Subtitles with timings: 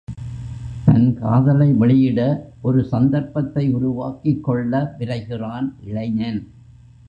[0.85, 2.21] தன் காதலை வெளியிட
[2.61, 6.41] ஒரு சந்தர்ப்பத்தை உருவாக்கிக் கொள்ள விரைகிறான் இளைஞன்.